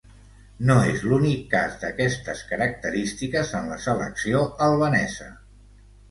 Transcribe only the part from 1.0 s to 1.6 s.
l’únic